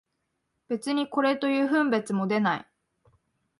[0.67, 2.67] 別にこれという分別も出ない